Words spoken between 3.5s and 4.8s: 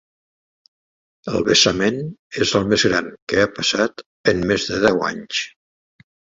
passat en més